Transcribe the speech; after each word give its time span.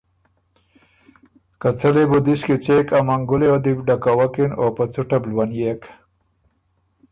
که 1.61 1.69
څۀ 1.79 1.89
لې 1.95 2.03
بُو 2.09 2.19
دِس 2.25 2.41
څېک 2.65 2.87
ا 2.97 2.99
منګُلئ 3.07 3.45
یه 3.51 3.57
دی 3.63 3.71
بُو 3.75 3.83
ډکوکِن 3.87 4.51
او 4.59 4.67
په 4.75 4.83
څُټه 4.93 5.17
بو 5.21 5.29
لونيېک۔ 5.31 5.81